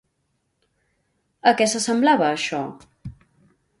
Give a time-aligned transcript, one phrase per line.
[1.51, 2.63] A què s'assemblava això?